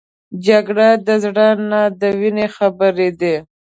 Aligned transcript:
جګړه 0.47 0.87
د 1.07 1.09
زړه 1.23 1.47
نه 1.69 1.81
د 1.99 2.01
وینې 2.19 2.47
خبره 2.55 3.09
ده 3.21 3.35